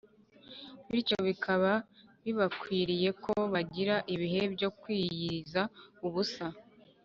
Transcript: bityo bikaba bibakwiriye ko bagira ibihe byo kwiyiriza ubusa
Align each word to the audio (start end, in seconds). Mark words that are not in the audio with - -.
bityo 0.91 1.17
bikaba 1.27 1.71
bibakwiriye 2.23 3.09
ko 3.23 3.33
bagira 3.53 3.95
ibihe 4.13 4.41
byo 4.53 4.69
kwiyiriza 4.79 5.61
ubusa 6.07 6.45